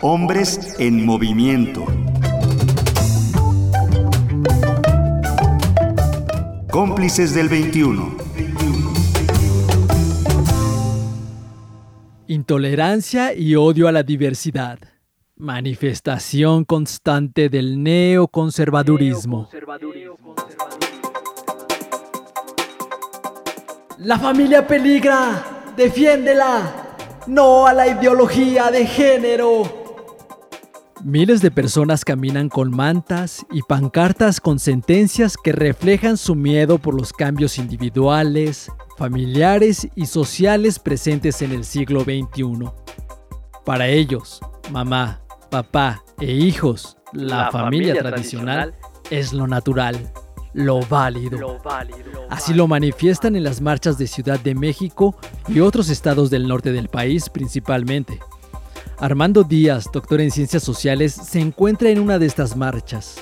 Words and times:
Hombres 0.00 0.76
en 0.78 1.04
movimiento. 1.04 1.84
Cómplices 6.70 7.34
del 7.34 7.48
21. 7.48 8.16
Intolerancia 12.28 13.34
y 13.34 13.56
odio 13.56 13.88
a 13.88 13.92
la 13.92 14.04
diversidad. 14.04 14.78
Manifestación 15.34 16.64
constante 16.64 17.48
del 17.48 17.82
neoconservadurismo. 17.82 19.48
La 23.98 24.16
familia 24.16 24.64
peligra. 24.64 25.72
Defiéndela. 25.76 26.84
No 27.26 27.66
a 27.66 27.74
la 27.74 27.88
ideología 27.88 28.70
de 28.70 28.86
género. 28.86 29.77
Miles 31.04 31.40
de 31.42 31.52
personas 31.52 32.04
caminan 32.04 32.48
con 32.48 32.70
mantas 32.70 33.46
y 33.52 33.62
pancartas 33.62 34.40
con 34.40 34.58
sentencias 34.58 35.36
que 35.36 35.52
reflejan 35.52 36.16
su 36.16 36.34
miedo 36.34 36.78
por 36.78 36.94
los 36.94 37.12
cambios 37.12 37.58
individuales, 37.58 38.70
familiares 38.96 39.88
y 39.94 40.06
sociales 40.06 40.80
presentes 40.80 41.40
en 41.40 41.52
el 41.52 41.64
siglo 41.64 42.00
XXI. 42.00 42.70
Para 43.64 43.86
ellos, 43.86 44.40
mamá, 44.72 45.20
papá 45.50 46.02
e 46.20 46.32
hijos, 46.32 46.96
la, 47.12 47.52
familia, 47.52 47.94
tradicional, 47.94 48.74
es 49.08 49.32
lo 49.32 49.46
natural, 49.46 50.12
lo 50.52 50.80
válido. 50.80 51.60
Así 52.28 52.54
lo 52.54 52.66
manifiestan 52.66 53.36
en 53.36 53.44
las 53.44 53.60
marchas 53.60 53.98
de 53.98 54.08
Ciudad 54.08 54.40
de 54.40 54.56
México 54.56 55.16
y 55.46 55.60
otros 55.60 55.90
estados 55.90 56.28
del 56.28 56.48
norte 56.48 56.72
del 56.72 56.88
país 56.88 57.30
principalmente. 57.30 58.18
Armando 59.00 59.44
Díaz, 59.44 59.86
doctor 59.92 60.20
en 60.20 60.32
ciencias 60.32 60.64
sociales, 60.64 61.12
se 61.12 61.38
encuentra 61.38 61.88
en 61.90 62.00
una 62.00 62.18
de 62.18 62.26
estas 62.26 62.56
marchas, 62.56 63.18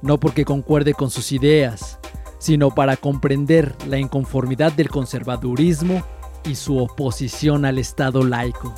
no 0.00 0.18
porque 0.18 0.46
concuerde 0.46 0.94
con 0.94 1.10
sus 1.10 1.32
ideas, 1.32 1.98
sino 2.38 2.74
para 2.74 2.96
comprender 2.96 3.74
la 3.86 3.98
inconformidad 3.98 4.72
del 4.72 4.88
conservadurismo 4.88 6.02
y 6.48 6.54
su 6.54 6.78
oposición 6.78 7.66
al 7.66 7.78
Estado 7.78 8.24
laico. 8.24 8.74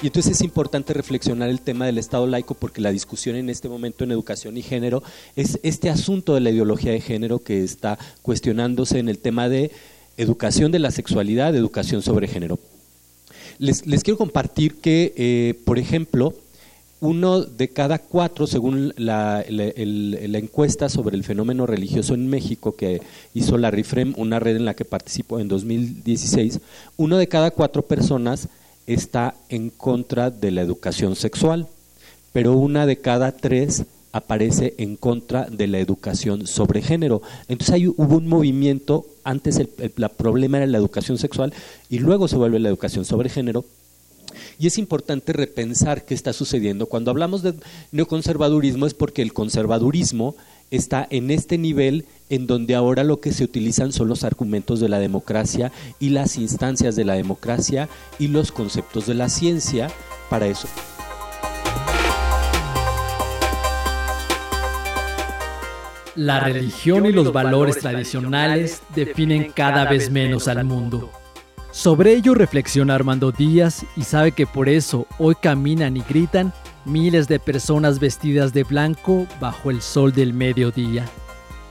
Y 0.00 0.06
entonces 0.06 0.36
es 0.36 0.40
importante 0.42 0.94
reflexionar 0.94 1.50
el 1.50 1.60
tema 1.60 1.84
del 1.84 1.98
Estado 1.98 2.26
laico 2.26 2.54
porque 2.54 2.80
la 2.80 2.92
discusión 2.92 3.36
en 3.36 3.50
este 3.50 3.68
momento 3.68 4.04
en 4.04 4.12
educación 4.12 4.56
y 4.56 4.62
género 4.62 5.02
es 5.36 5.60
este 5.62 5.90
asunto 5.90 6.34
de 6.34 6.40
la 6.40 6.50
ideología 6.50 6.92
de 6.92 7.02
género 7.02 7.40
que 7.40 7.62
está 7.62 7.98
cuestionándose 8.22 9.00
en 9.00 9.10
el 9.10 9.18
tema 9.18 9.50
de 9.50 9.70
educación 10.18 10.70
de 10.70 10.80
la 10.80 10.90
sexualidad, 10.90 11.56
educación 11.56 12.02
sobre 12.02 12.28
género. 12.28 12.58
Les, 13.58 13.82
quiero 13.82 14.18
compartir 14.18 14.76
que, 14.76 15.14
eh, 15.16 15.54
por 15.64 15.78
ejemplo, 15.78 16.34
uno 17.00 17.42
de 17.42 17.68
cada 17.68 17.98
cuatro, 17.98 18.46
según 18.46 18.92
la, 18.96 19.44
encuesta 19.48 20.88
sobre 20.88 21.16
el 21.16 21.24
fenómeno 21.24 21.66
religioso 21.66 22.14
en 22.14 22.28
México 22.28 22.74
que 22.76 23.00
hizo 23.34 23.56
la 23.56 23.70
RIFREM, 23.70 24.14
una 24.16 24.40
red 24.40 24.56
en 24.56 24.64
la 24.64 24.74
que 24.74 24.84
participó 24.84 25.38
en 25.38 25.48
2016, 25.48 26.60
uno 26.96 27.16
de 27.16 27.28
cada 27.28 27.52
cuatro 27.52 27.82
personas 27.82 28.48
está 28.86 29.34
en 29.48 29.70
contra 29.70 30.30
de 30.30 30.50
la 30.50 30.62
educación 30.62 31.14
sexual, 31.14 31.68
pero 32.32 32.54
una 32.54 32.86
de 32.86 32.98
cada 32.98 33.32
tres 33.32 33.84
aparece 34.12 34.74
en 34.78 34.96
contra 34.96 35.44
de 35.50 35.66
la 35.66 35.78
educación 35.78 36.46
sobre 36.46 36.82
género. 36.82 37.22
Entonces 37.48 37.74
ahí 37.74 37.86
hubo 37.86 38.16
un 38.16 38.26
movimiento, 38.26 39.06
antes 39.24 39.58
el, 39.58 39.68
problema 40.10 40.58
era 40.58 40.66
la 40.66 40.78
educación 40.78 41.18
sexual 41.18 41.52
y 41.88 41.98
luego 41.98 42.28
se 42.28 42.36
vuelve 42.36 42.58
la 42.58 42.68
educación 42.68 43.04
sobre 43.04 43.28
género. 43.28 43.64
Y 44.58 44.66
es 44.66 44.78
importante 44.78 45.32
repensar 45.32 46.04
qué 46.04 46.14
está 46.14 46.32
sucediendo. 46.32 46.86
Cuando 46.86 47.10
hablamos 47.10 47.42
de 47.42 47.54
neoconservadurismo 47.92 48.86
es 48.86 48.94
porque 48.94 49.22
el 49.22 49.32
conservadurismo 49.32 50.36
está 50.70 51.06
en 51.10 51.30
este 51.30 51.58
nivel 51.58 52.04
en 52.28 52.46
donde 52.46 52.74
ahora 52.74 53.04
lo 53.04 53.20
que 53.20 53.32
se 53.32 53.44
utilizan 53.44 53.92
son 53.92 54.08
los 54.08 54.24
argumentos 54.24 54.80
de 54.80 54.88
la 54.88 54.98
democracia 54.98 55.72
y 55.98 56.10
las 56.10 56.36
instancias 56.36 56.94
de 56.94 57.04
la 57.04 57.14
democracia 57.14 57.88
y 58.18 58.28
los 58.28 58.52
conceptos 58.52 59.06
de 59.06 59.14
la 59.14 59.28
ciencia 59.28 59.90
para 60.28 60.46
eso. 60.46 60.68
La 66.18 66.40
religión 66.40 67.06
y 67.06 67.12
los 67.12 67.32
valores 67.32 67.78
tradicionales 67.78 68.82
definen 68.92 69.52
cada 69.54 69.84
vez 69.84 70.10
menos 70.10 70.48
al 70.48 70.64
mundo. 70.64 71.12
Sobre 71.70 72.12
ello 72.12 72.34
reflexiona 72.34 72.96
Armando 72.96 73.30
Díaz 73.30 73.86
y 73.96 74.02
sabe 74.02 74.32
que 74.32 74.44
por 74.44 74.68
eso 74.68 75.06
hoy 75.20 75.36
caminan 75.40 75.96
y 75.96 76.00
gritan 76.00 76.52
miles 76.84 77.28
de 77.28 77.38
personas 77.38 78.00
vestidas 78.00 78.52
de 78.52 78.64
blanco 78.64 79.28
bajo 79.40 79.70
el 79.70 79.80
sol 79.80 80.12
del 80.12 80.34
mediodía. 80.34 81.04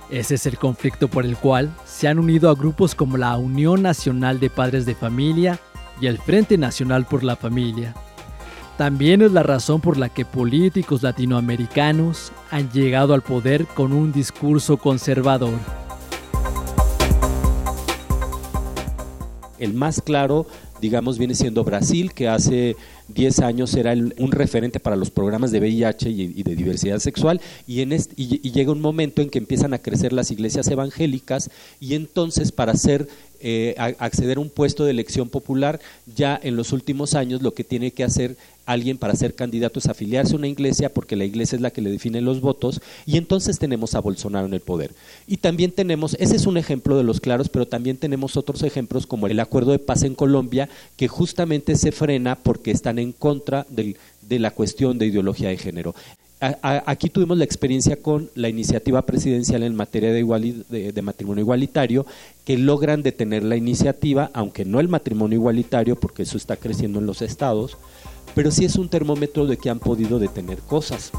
Ese 0.10 0.36
es 0.36 0.46
el 0.46 0.58
conflicto 0.58 1.10
por 1.10 1.26
el 1.26 1.36
cual 1.36 1.70
se 1.84 2.08
han 2.08 2.18
unido 2.18 2.50
a 2.50 2.56
grupos 2.56 2.96
como 2.96 3.18
la 3.18 3.36
Unión 3.36 3.82
Nacional 3.82 4.40
de 4.40 4.50
Padres 4.50 4.86
de 4.86 4.96
Familia 4.96 5.60
y 6.00 6.08
el 6.08 6.20
Frente 6.20 6.58
Nacional 6.58 7.06
por 7.06 7.22
la 7.22 7.36
Familia. 7.36 7.94
También 8.78 9.24
es 9.24 9.32
la 9.32 9.42
razón 9.42 9.82
por 9.82 9.98
la 9.98 10.10
que 10.10 10.24
políticos 10.24 11.02
latinoamericanos 11.02 12.32
han 12.52 12.72
llegado 12.72 13.16
al 13.16 13.24
poder 13.24 13.66
con 13.66 13.92
un 13.92 14.12
discurso 14.12 14.78
conservador. 14.78 15.58
El 19.58 19.74
más 19.74 20.00
claro, 20.00 20.46
digamos, 20.80 21.18
viene 21.18 21.34
siendo 21.34 21.64
Brasil, 21.64 22.14
que 22.14 22.28
hace 22.28 22.76
10 23.08 23.40
años 23.40 23.74
era 23.74 23.94
un 23.94 24.32
referente 24.32 24.80
para 24.80 24.96
los 24.96 25.10
programas 25.10 25.50
de 25.50 25.60
VIH 25.60 26.12
y, 26.12 26.44
de 26.44 26.56
diversidad 26.56 27.00
sexual, 27.00 27.42
y, 27.66 27.82
en 27.82 27.94
y, 28.16 28.52
llega 28.52 28.72
un 28.72 28.82
momento 28.82 29.24
en 29.24 29.32
que 29.32 29.40
empiezan 29.40 29.74
a 29.74 29.80
crecer 29.80 30.14
las 30.14 30.30
iglesias 30.30 30.68
evangélicas, 30.68 31.50
y 31.80 31.96
entonces 31.96 32.52
para 32.52 32.74
hacer 32.74 33.08
eh, 33.42 33.76
acceder 33.78 34.38
a 34.38 34.42
un 34.42 34.50
puesto 34.50 34.86
de 34.86 34.92
elección 34.92 35.30
popular, 35.30 35.80
ya 36.16 36.40
en 36.42 36.56
los 36.56 36.72
últimos 36.72 37.14
años 37.14 37.42
lo 37.42 37.54
que 37.54 37.64
tiene 37.64 37.92
que 37.92 38.04
hacer 38.04 38.38
alguien 38.66 38.98
para 38.98 39.16
ser 39.16 39.34
candidato 39.34 39.80
es 39.80 39.88
afiliarse 39.88 40.34
a 40.34 40.38
una 40.38 40.50
iglesia 40.50 40.94
porque 40.94 41.16
la 41.16 41.26
iglesia 41.26 41.56
es 41.56 41.62
la 41.62 41.72
que 41.72 41.82
le 41.82 41.90
define 41.90 42.20
los 42.22 42.42
votos 42.42 42.82
y 43.06 43.18
entonces 43.18 43.58
tenemos 43.58 43.96
a 43.96 44.02
Bolsonaro 44.02 44.46
en 44.46 44.54
el 44.54 44.60
poder. 44.60 44.92
Y 45.26 45.38
también 45.38 45.72
tenemos, 45.72 46.16
ese 46.20 46.36
es 46.36 46.46
un 46.46 46.58
ejemplo 46.58 46.98
de 46.98 47.04
los 47.04 47.22
claros, 47.22 47.50
pero 47.50 47.68
también 47.68 47.98
tenemos 47.98 48.36
otros 48.38 48.62
ejemplos 48.64 49.08
como 49.08 49.28
el 49.28 49.40
acuerdo 49.40 49.72
de 49.72 49.80
paz 49.80 50.04
en 50.04 50.16
Colombia 50.16 50.70
que 50.98 51.08
justamente 51.08 51.76
se 51.78 51.92
frena 51.92 52.36
porque 52.36 52.72
están 52.72 53.00
en 53.00 53.14
contra 53.14 53.66
de 53.70 54.40
la 54.40 54.52
cuestión 54.52 54.98
de 54.98 55.08
ideología 55.08 55.50
de 55.50 55.58
género 55.58 55.96
aquí 56.40 57.10
tuvimos 57.10 57.38
la 57.38 57.44
experiencia 57.44 57.98
con 57.98 58.30
la 58.36 58.50
iniciativa 58.50 59.02
presidencial 59.02 59.64
en 59.64 59.76
materia 59.76 60.12
de, 60.12 60.92
de, 60.92 61.02
matrimonio 61.02 61.42
igualitario, 61.42 62.06
que 62.46 62.58
logran 62.58 63.02
detener 63.02 63.44
la 63.44 63.56
iniciativa, 63.56 64.30
aunque 64.34 64.64
no 64.64 64.80
el 64.80 64.88
matrimonio 64.88 65.38
igualitario, 65.38 65.96
porque 65.96 66.24
eso 66.24 66.38
está 66.38 66.56
creciendo 66.56 67.00
en 67.00 67.08
los 67.08 67.22
estados, 67.22 67.78
pero 68.36 68.52
sí 68.52 68.66
es 68.66 68.76
un 68.76 68.88
termómetro 68.88 69.48
de 69.48 69.58
que 69.58 69.70
han 69.70 69.80
podido 69.80 70.20
detener 70.20 70.60
cosas. 70.60 71.12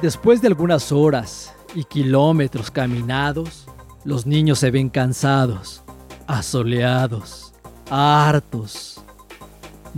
Después 0.00 0.40
de 0.40 0.48
algunas 0.48 0.92
horas 0.92 1.52
y 1.74 1.84
kilómetros 1.84 2.70
caminados, 2.70 3.66
los 4.04 4.26
niños 4.26 4.60
se 4.60 4.70
ven 4.70 4.88
cansados, 4.88 5.82
asoleados, 6.26 7.52
hartos 7.90 9.02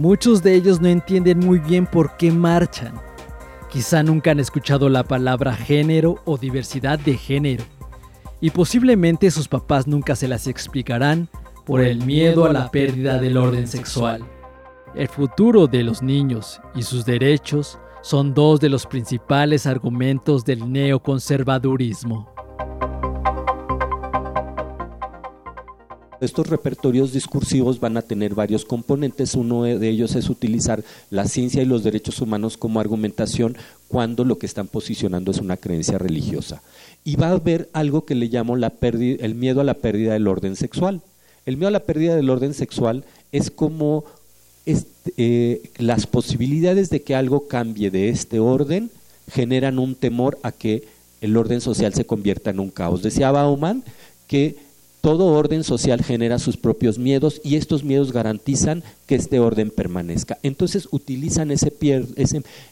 Muchos 0.00 0.42
de 0.42 0.54
ellos 0.54 0.80
no 0.80 0.88
entienden 0.88 1.40
muy 1.40 1.58
bien 1.58 1.86
por 1.86 2.16
qué 2.16 2.32
marchan. 2.32 2.94
Quizá 3.68 4.02
nunca 4.02 4.30
han 4.30 4.40
escuchado 4.40 4.88
la 4.88 5.04
palabra 5.04 5.52
género 5.52 6.22
o 6.24 6.38
diversidad 6.38 6.98
de 6.98 7.18
género. 7.18 7.64
Y 8.40 8.48
posiblemente 8.48 9.30
sus 9.30 9.46
papás 9.46 9.86
nunca 9.86 10.16
se 10.16 10.26
las 10.26 10.46
explicarán 10.46 11.28
por 11.66 11.82
el 11.82 12.02
miedo 12.02 12.46
a 12.46 12.52
la 12.54 12.70
pérdida 12.70 13.18
del 13.18 13.36
orden 13.36 13.68
sexual. 13.68 14.24
El 14.94 15.08
futuro 15.08 15.66
de 15.66 15.82
los 15.82 16.00
niños 16.00 16.62
y 16.74 16.80
sus 16.80 17.04
derechos 17.04 17.78
son 18.00 18.32
dos 18.32 18.58
de 18.58 18.70
los 18.70 18.86
principales 18.86 19.66
argumentos 19.66 20.46
del 20.46 20.72
neoconservadurismo. 20.72 22.32
Estos 26.20 26.48
repertorios 26.48 27.12
discursivos 27.12 27.80
van 27.80 27.96
a 27.96 28.02
tener 28.02 28.34
varios 28.34 28.64
componentes. 28.64 29.34
Uno 29.34 29.64
de 29.64 29.88
ellos 29.88 30.14
es 30.16 30.28
utilizar 30.28 30.84
la 31.10 31.26
ciencia 31.26 31.62
y 31.62 31.66
los 31.66 31.82
derechos 31.82 32.20
humanos 32.20 32.56
como 32.56 32.80
argumentación 32.80 33.56
cuando 33.88 34.24
lo 34.24 34.38
que 34.38 34.46
están 34.46 34.68
posicionando 34.68 35.30
es 35.30 35.38
una 35.38 35.56
creencia 35.56 35.98
religiosa. 35.98 36.62
Y 37.04 37.16
va 37.16 37.28
a 37.28 37.32
haber 37.32 37.70
algo 37.72 38.04
que 38.04 38.14
le 38.14 38.26
llamo 38.26 38.56
la 38.56 38.72
el 38.80 39.34
miedo 39.34 39.60
a 39.60 39.64
la 39.64 39.74
pérdida 39.74 40.12
del 40.12 40.28
orden 40.28 40.56
sexual. 40.56 41.00
El 41.46 41.56
miedo 41.56 41.68
a 41.68 41.72
la 41.72 41.84
pérdida 41.84 42.14
del 42.14 42.30
orden 42.30 42.54
sexual 42.54 43.04
es 43.32 43.50
como 43.50 44.04
eh, 44.66 45.70
las 45.78 46.06
posibilidades 46.06 46.90
de 46.90 47.02
que 47.02 47.14
algo 47.14 47.48
cambie 47.48 47.90
de 47.90 48.10
este 48.10 48.40
orden 48.40 48.90
generan 49.30 49.78
un 49.78 49.94
temor 49.94 50.38
a 50.42 50.52
que 50.52 50.84
el 51.20 51.36
orden 51.36 51.60
social 51.60 51.94
se 51.94 52.04
convierta 52.04 52.50
en 52.50 52.60
un 52.60 52.70
caos. 52.70 53.02
Decía 53.02 53.30
Bauman 53.30 53.84
que 54.26 54.56
todo 55.00 55.26
orden 55.26 55.64
social 55.64 56.02
genera 56.02 56.38
sus 56.38 56.56
propios 56.56 56.98
miedos 56.98 57.40
y 57.42 57.56
estos 57.56 57.84
miedos 57.84 58.12
garantizan 58.12 58.82
que 59.06 59.14
este 59.14 59.40
orden 59.40 59.70
permanezca. 59.70 60.38
Entonces 60.42 60.88
utilizan 60.90 61.50
ese, 61.50 61.72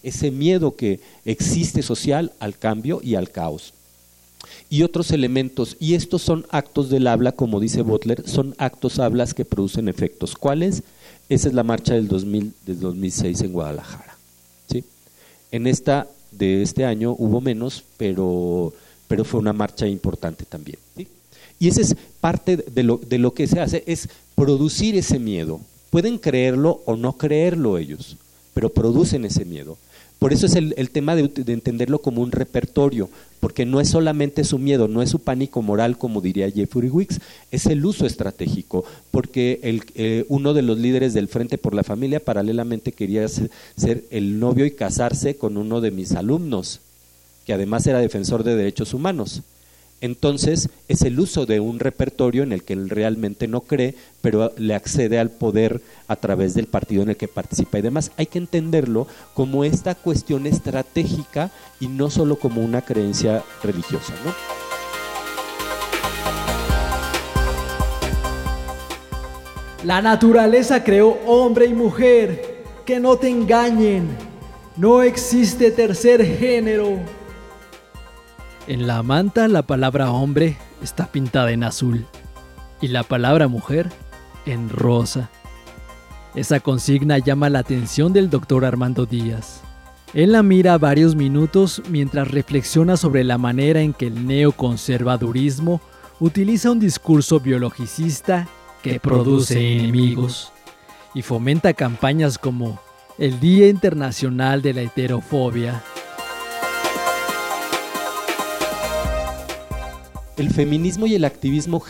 ese, 0.02 0.30
miedo 0.30 0.76
que 0.76 1.00
existe 1.25 1.82
social 1.82 2.32
al 2.38 2.58
cambio 2.58 3.00
y 3.02 3.14
al 3.14 3.30
caos 3.30 3.72
y 4.70 4.82
otros 4.82 5.10
elementos. 5.10 5.76
Y 5.80 5.94
estos 5.94 6.22
son 6.22 6.46
actos 6.50 6.90
del 6.90 7.06
habla, 7.06 7.32
como 7.32 7.60
dice 7.60 7.82
Butler, 7.82 8.28
son 8.28 8.54
actos 8.58 8.98
hablas 8.98 9.34
que 9.34 9.44
producen 9.44 9.88
efectos. 9.88 10.36
¿Cuáles? 10.36 10.82
Esa 11.28 11.48
es 11.48 11.54
la 11.54 11.62
marcha 11.62 11.94
del, 11.94 12.08
2000, 12.08 12.52
del 12.66 12.80
2006 12.80 13.40
en 13.42 13.52
Guadalajara. 13.52 14.16
¿sí? 14.70 14.84
En 15.50 15.66
esta 15.66 16.06
de 16.30 16.62
este 16.62 16.84
año 16.84 17.14
hubo 17.19 17.40
menos, 17.40 17.84
pero, 17.96 18.72
pero 19.08 19.25
fue 19.25 19.40
una 19.40 19.52
marcha 19.52 19.86
importante 19.86 20.44
también. 20.44 20.78
Y 21.58 21.69
esa 21.69 21.81
es 21.81 21.96
parte 22.20 22.56
de 22.56 22.82
lo, 22.82 22.99
de 22.99 23.19
lo 23.19 23.32
que 23.34 23.46
se 23.46 23.60
hace, 23.60 23.82
es 23.87 24.08
producir 24.34 24.96
ese 24.96 25.19
miedo. 25.19 25.60
Pueden 25.90 26.19
creerlo 26.19 26.82
o 26.84 26.96
no 26.96 27.14
creerlo 27.14 27.78
ellos, 27.78 28.16
pero 28.55 28.69
producen 28.69 29.25
ese 29.25 29.44
miedo. 29.44 29.76
Por 30.19 30.32
eso 30.32 30.46
es 30.46 30.56
el, 30.56 30.90
tema 30.90 31.14
de, 31.14 31.31
entenderlo 31.46 32.00
como 32.00 32.22
un 32.22 32.32
repertorio, 32.32 33.08
porque 33.38 33.64
no 33.64 33.81
es 33.81 33.88
solamente 33.88 34.43
su 34.43 34.58
miedo, 34.58 34.88
no 34.88 35.00
es 35.00 35.10
su 35.10 35.20
pánico 35.20 35.62
moral, 35.62 35.96
como 35.96 36.20
diría 36.20 36.50
Jeffrey 36.50 36.90
Wicks, 36.90 37.20
es 37.52 37.66
el 37.66 37.87
uso 37.87 38.04
estratégico, 38.04 38.84
porque 39.12 39.61
el, 39.62 39.84
eh, 39.94 40.25
uno 40.28 40.54
de 40.54 40.62
los 40.62 40.76
líderes 40.76 41.14
del 41.14 41.28
Frente 41.28 41.56
por 41.56 41.72
la 41.72 41.84
Familia 41.84 42.19
paralelamente 42.19 42.90
quería 42.90 43.28
ser 43.28 44.04
el 44.11 44.40
novio 44.40 44.66
y 44.66 44.72
casarse 44.72 45.37
con 45.37 45.56
uno 45.56 45.81
de 45.81 45.93
mis 45.93 46.11
alumnos, 46.12 46.81
que 47.46 47.52
además 47.52 47.87
era 47.87 48.00
defensor 48.00 48.43
de 48.43 48.56
derechos 48.56 48.94
humanos. 48.94 49.43
Entonces 50.00 50.70
es 50.86 51.02
el 51.02 51.18
uso 51.18 51.44
de 51.44 51.60
un 51.60 51.80
repertorio 51.80 52.42
en 52.42 52.52
el 52.52 52.62
que 52.62 52.74
él 52.74 52.88
realmente 52.88 53.48
no 53.48 53.62
cree, 53.62 53.94
pero 54.20 54.52
le 54.56 54.74
accede 54.74 55.18
al 55.18 55.30
poder 55.30 55.80
a 56.06 56.16
través 56.16 56.54
del 56.54 56.66
partido 56.66 57.02
en 57.02 57.10
el 57.10 57.16
que 57.16 57.28
participa 57.28 57.78
y 57.78 57.82
demás. 57.82 58.12
Hay 58.16 58.26
que 58.26 58.38
entenderlo 58.38 59.06
como 59.34 59.64
esta 59.64 59.94
cuestión 59.94 60.46
estratégica 60.46 61.50
y 61.80 61.88
no 61.88 62.10
solo 62.10 62.36
como 62.36 62.62
una 62.62 62.82
creencia 62.82 63.42
religiosa. 63.62 64.14
La 69.84 70.02
naturaleza 70.02 70.82
creó 70.82 71.18
hombre 71.26 71.66
y 71.66 71.74
mujer, 71.74 72.64
que 72.84 72.98
no 72.98 73.16
te 73.16 73.28
engañen, 73.28 74.08
no 74.76 75.02
existe 75.02 75.70
tercer 75.70 76.24
género. 76.24 76.98
En 78.68 78.86
la 78.86 79.02
manta 79.02 79.48
la 79.48 79.62
palabra 79.62 80.10
hombre 80.10 80.58
está 80.82 81.06
pintada 81.06 81.52
en 81.52 81.64
azul 81.64 82.04
y 82.82 82.88
la 82.88 83.02
palabra 83.02 83.48
mujer 83.48 83.88
en 84.44 84.68
rosa. 84.68 85.30
Esa 86.34 86.60
consigna 86.60 87.16
llama 87.16 87.48
la 87.48 87.60
atención 87.60 88.12
del 88.12 88.28
doctor 88.28 88.66
Armando 88.66 89.06
Díaz. 89.06 89.62
Él 90.12 90.32
la 90.32 90.42
mira 90.42 90.76
varios 90.76 91.16
minutos 91.16 91.80
mientras 91.88 92.30
reflexiona 92.30 92.98
sobre 92.98 93.24
la 93.24 93.38
manera 93.38 93.80
en 93.80 93.94
que 93.94 94.08
el 94.08 94.26
neoconservadurismo 94.26 95.80
utiliza 96.20 96.70
un 96.70 96.78
discurso 96.78 97.40
biologicista 97.40 98.48
que 98.82 99.00
produce 99.00 99.78
enemigos 99.78 100.52
y 101.14 101.22
fomenta 101.22 101.72
campañas 101.72 102.36
como 102.36 102.78
el 103.16 103.40
Día 103.40 103.68
Internacional 103.68 104.60
de 104.60 104.74
la 104.74 104.82
Heterofobia 104.82 105.82
el 110.38 110.50
feminismo 110.50 111.06
y 111.06 111.14
el 111.14 111.25
activismo 111.25 111.82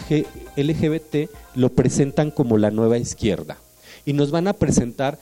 LGBT 0.56 1.31
lo 1.55 1.71
presentan 1.71 2.31
como 2.31 2.56
la 2.59 2.71
nueva 2.71 2.99
izquierda. 2.99 3.59
Y 4.06 4.15
nos 4.15 4.31
van 4.31 4.49
a 4.49 4.55
presentar, 4.55 5.19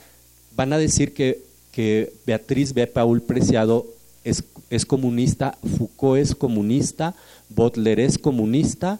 van 0.55 0.73
a 0.73 0.77
decir 0.77 1.13
que, 1.13 1.41
que 1.71 2.13
Beatriz 2.25 2.73
B. 2.73 2.87
Paul 2.87 3.21
Preciado 3.21 3.85
es, 4.23 4.43
es 4.69 4.85
comunista, 4.85 5.57
Foucault 5.77 6.21
es 6.21 6.35
comunista, 6.35 7.15
Butler 7.49 7.99
es 7.99 8.17
comunista, 8.17 8.99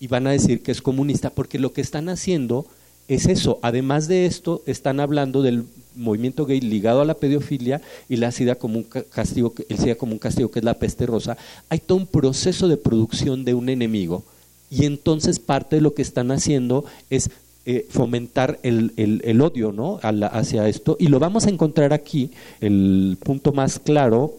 y 0.00 0.06
van 0.06 0.26
a 0.26 0.32
decir 0.32 0.62
que 0.62 0.72
es 0.72 0.82
comunista, 0.82 1.30
porque 1.30 1.58
lo 1.58 1.72
que 1.72 1.82
están 1.82 2.08
haciendo 2.08 2.66
es 3.06 3.26
eso. 3.26 3.58
Además 3.62 4.08
de 4.08 4.26
esto, 4.26 4.62
están 4.66 4.98
hablando 4.98 5.42
del 5.42 5.64
movimiento 5.94 6.46
gay 6.46 6.60
ligado 6.60 7.00
a 7.00 7.04
la 7.04 7.14
pedofilia 7.14 7.80
y 8.08 8.16
la 8.16 8.32
SIDA 8.32 8.54
como 8.54 8.78
un 8.78 8.84
castigo, 8.84 9.52
el 9.68 9.78
SIDA 9.78 9.94
como 9.94 10.12
un 10.12 10.18
castigo 10.18 10.50
que 10.50 10.60
es 10.60 10.64
la 10.64 10.74
peste 10.74 11.06
rosa, 11.06 11.36
hay 11.68 11.78
todo 11.78 11.98
un 11.98 12.06
proceso 12.06 12.68
de 12.68 12.76
producción 12.76 13.44
de 13.44 13.54
un 13.54 13.68
enemigo 13.68 14.24
y 14.70 14.84
entonces 14.84 15.38
parte 15.38 15.76
de 15.76 15.82
lo 15.82 15.94
que 15.94 16.02
están 16.02 16.30
haciendo 16.30 16.84
es 17.10 17.30
eh, 17.66 17.86
fomentar 17.90 18.58
el, 18.62 18.92
el, 18.96 19.40
odio 19.42 19.70
¿no? 19.72 20.00
hacia 20.02 20.68
esto 20.68 20.96
y 20.98 21.08
lo 21.08 21.18
vamos 21.18 21.46
a 21.46 21.50
encontrar 21.50 21.92
aquí, 21.92 22.30
el 22.60 23.18
punto 23.22 23.52
más 23.52 23.78
claro, 23.78 24.34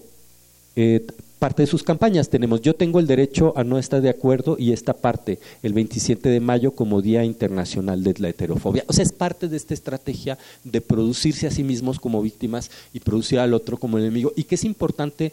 eh, 0.76 1.06
parte 1.42 1.64
de 1.64 1.68
sus 1.68 1.82
campañas. 1.82 2.30
Tenemos 2.30 2.62
Yo 2.62 2.76
tengo 2.76 3.00
el 3.00 3.08
derecho 3.08 3.52
a 3.58 3.64
no 3.64 3.80
estar 3.80 4.00
de 4.00 4.12
acuerdo 4.12 4.58
y 4.60 4.74
esta 4.74 4.94
parte, 4.94 5.40
el 5.64 5.74
27 5.74 6.30
de 6.30 6.40
mayo 6.40 6.76
como 6.76 7.02
Día 7.02 7.24
Internacional 7.24 8.04
de 8.04 8.14
la 8.20 8.30
Heterofobia. 8.30 8.84
O 8.86 8.94
sea, 8.94 9.02
es 9.02 9.12
parte 9.12 9.48
de 9.48 9.58
esta 9.58 9.74
estrategia 9.74 10.38
de 10.64 10.82
producirse 10.82 11.48
a 11.48 11.52
sí 11.52 11.64
mismos 11.64 12.00
como 12.00 12.22
víctimas 12.22 12.70
y 12.94 13.00
producir 13.00 13.40
al 13.40 13.56
otro 13.56 13.78
como 13.78 13.98
enemigo 13.98 14.32
y 14.36 14.44
que 14.44 14.54
es 14.54 14.64
importante 14.64 15.32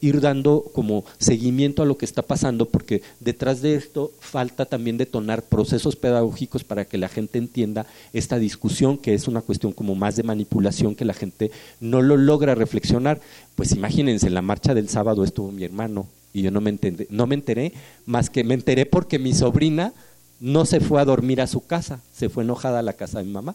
ir 0.00 0.20
dando 0.20 0.64
como 0.72 1.04
seguimiento 1.18 1.82
a 1.82 1.86
lo 1.86 1.96
que 1.96 2.04
está 2.04 2.22
pasando, 2.22 2.66
porque 2.66 3.02
detrás 3.20 3.62
de 3.62 3.74
esto 3.74 4.12
falta 4.20 4.64
también 4.64 4.98
detonar 4.98 5.42
procesos 5.42 5.96
pedagógicos 5.96 6.64
para 6.64 6.84
que 6.84 6.98
la 6.98 7.08
gente 7.08 7.38
entienda 7.38 7.86
esta 8.12 8.38
discusión, 8.38 8.98
que 8.98 9.14
es 9.14 9.28
una 9.28 9.40
cuestión 9.40 9.72
como 9.72 9.94
más 9.94 10.16
de 10.16 10.22
manipulación, 10.22 10.94
que 10.94 11.04
la 11.04 11.14
gente 11.14 11.50
no 11.80 12.02
lo 12.02 12.16
logra 12.16 12.54
reflexionar. 12.54 13.20
Pues 13.54 13.72
imagínense, 13.72 14.26
en 14.26 14.34
la 14.34 14.42
marcha 14.42 14.74
del 14.74 14.88
sábado 14.88 15.24
estuvo 15.24 15.52
mi 15.52 15.64
hermano 15.64 16.06
y 16.32 16.42
yo 16.42 16.50
no 16.50 16.60
me, 16.60 16.70
enteré, 16.70 17.06
no 17.10 17.26
me 17.26 17.34
enteré, 17.34 17.72
más 18.06 18.30
que 18.30 18.44
me 18.44 18.54
enteré 18.54 18.86
porque 18.86 19.18
mi 19.18 19.32
sobrina 19.32 19.92
no 20.40 20.64
se 20.64 20.80
fue 20.80 21.00
a 21.00 21.04
dormir 21.04 21.40
a 21.40 21.46
su 21.46 21.66
casa, 21.66 22.00
se 22.12 22.28
fue 22.28 22.44
enojada 22.44 22.80
a 22.80 22.82
la 22.82 22.92
casa 22.92 23.18
de 23.18 23.24
mi 23.24 23.32
mamá. 23.32 23.54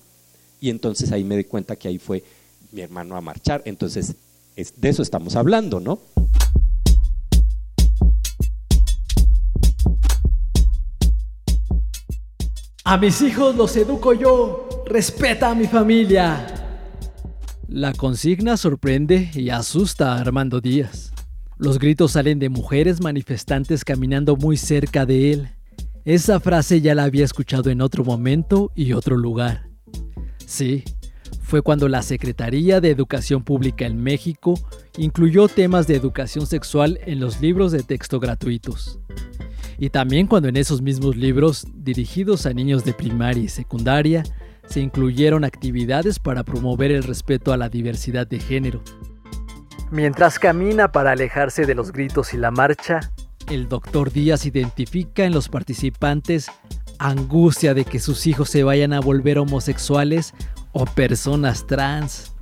Y 0.60 0.70
entonces 0.70 1.12
ahí 1.12 1.24
me 1.24 1.36
di 1.36 1.44
cuenta 1.44 1.76
que 1.76 1.90
ahí 1.90 1.98
fue 1.98 2.24
mi 2.72 2.82
hermano 2.82 3.18
a 3.18 3.22
marchar. 3.22 3.62
Entonces 3.66 4.16
de 4.56 4.90
eso 4.90 5.02
estamos 5.02 5.36
hablando, 5.36 5.80
¿no? 5.80 6.00
A 12.86 12.98
mis 12.98 13.22
hijos 13.22 13.56
los 13.56 13.76
educo 13.78 14.14
yo, 14.14 14.68
respeta 14.86 15.52
a 15.52 15.56
mi 15.56 15.68
familia. 15.68 16.46
La 17.70 17.94
consigna 17.94 18.58
sorprende 18.58 19.32
y 19.34 19.50
asusta 19.50 20.14
a 20.14 20.20
Armando 20.20 20.60
Díaz. 20.60 21.14
Los 21.58 21.80
gritos 21.80 22.12
salen 22.12 22.40
de 22.40 22.50
mujeres 22.50 23.02
manifestantes 23.02 23.86
caminando 23.86 24.36
muy 24.36 24.58
cerca 24.58 25.06
de 25.06 25.32
él. 25.32 25.50
Esa 26.04 26.42
frase 26.42 26.82
ya 26.82 26.94
la 26.94 27.06
había 27.06 27.24
escuchado 27.24 27.70
en 27.70 27.82
otro 27.82 28.04
momento 28.04 28.72
y 28.76 28.92
otro 28.92 29.16
lugar. 29.16 29.70
Sí, 30.46 30.84
fue 31.42 31.62
cuando 31.62 31.88
la 31.88 32.02
Secretaría 32.02 32.82
de 32.82 32.90
Educación 32.90 33.44
Pública 33.44 33.86
en 33.86 34.02
México 34.02 34.54
incluyó 34.98 35.48
temas 35.48 35.88
de 35.88 35.96
educación 35.96 36.46
sexual 36.46 37.00
en 37.06 37.20
los 37.20 37.42
libros 37.42 37.72
de 37.72 37.84
texto 37.84 38.20
gratuitos. 38.20 39.00
Y 39.78 39.90
también 39.90 40.28
cuando 40.28 40.50
en 40.50 40.58
esos 40.58 40.82
mismos 40.82 41.16
libros, 41.16 41.66
dirigidos 41.74 42.46
a 42.46 42.54
niños 42.54 42.86
de 42.86 42.94
primaria 42.94 43.44
y 43.44 43.50
secundaria, 43.50 44.24
se 44.68 44.80
incluyeron 44.80 45.44
actividades 45.44 46.20
para 46.20 46.44
promover 46.44 46.92
el 46.92 47.04
respeto 47.04 47.52
a 47.54 47.58
la 47.58 47.70
diversidad 47.70 48.28
de 48.28 48.40
género. 48.40 48.82
Mientras 49.92 50.40
camina 50.40 50.92
para 50.92 51.12
alejarse 51.12 51.66
de 51.66 51.76
los 51.76 51.92
gritos 51.92 52.34
y 52.34 52.38
la 52.38 52.50
marcha, 52.50 53.12
el 53.50 53.68
doctor 53.68 54.12
Díaz 54.12 54.46
identifica 54.46 55.26
en 55.26 55.34
los 55.34 55.50
participantes 55.50 56.50
angustia 56.98 57.74
de 57.74 57.86
que 57.86 58.00
sus 58.00 58.26
hijos 58.28 58.50
se 58.50 58.64
vayan 58.64 58.94
a 58.94 59.02
volver 59.02 59.38
homosexuales 59.38 60.34
o 60.74 60.86
personas 60.86 61.66
trans. 61.66 62.34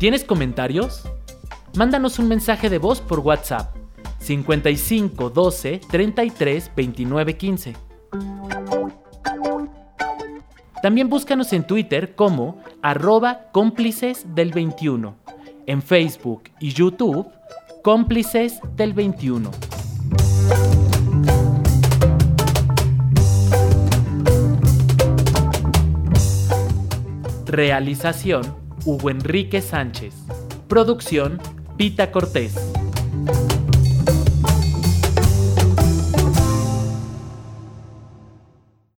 ¿Tienes 0.02 0.24
comentarios? 0.24 1.04
Mándanos 1.78 2.18
un 2.18 2.28
mensaje 2.28 2.72
de 2.72 2.80
voz 2.80 3.00
por 3.02 3.20
WhatsApp 3.20 3.76
55 4.18 5.30
12 5.30 5.80
33 5.92 6.72
29 6.76 7.38
15. 7.38 7.74
También 10.82 11.08
búscanos 11.08 11.54
en 11.54 11.68
Twitter 11.68 12.16
como 12.16 12.64
arroba 12.82 13.52
cómplices 13.52 14.26
del 14.34 14.52
21, 14.52 15.18
en 15.68 15.84
Facebook 15.84 16.46
y 16.60 16.74
YouTube 16.74 17.30
cómplices 17.84 18.60
del 18.76 18.94
21. 18.94 19.52
Realización 27.46 28.61
Hugo 28.86 29.10
Enrique 29.10 29.62
Sánchez. 29.62 30.14
Producción 30.68 31.40
Pita 31.78 32.12
Cortés. 32.12 32.81